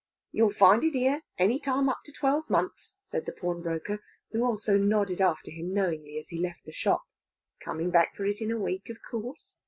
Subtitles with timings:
[0.31, 3.99] "You'll find it here, any time up to twelve months," said the pawnbroker,
[4.31, 7.03] who also nodded after him knowingly as he left the shop.
[7.63, 9.59] "Coming back for it in a week, of course!